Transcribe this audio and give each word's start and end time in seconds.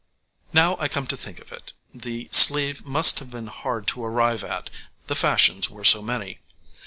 }]Now 0.51 0.77
I 0.79 0.87
come 0.87 1.05
to 1.05 1.15
think 1.15 1.37
of 1.39 1.51
it, 1.51 1.73
the 1.93 2.27
sleeve 2.31 2.83
must 2.87 3.19
have 3.19 3.29
been 3.29 3.45
hard 3.45 3.85
to 3.89 4.03
arrive 4.03 4.43
at, 4.43 4.71
the 5.05 5.13
fashions 5.13 5.69
were 5.69 5.83
so 5.85 6.01
many. 6.01 6.39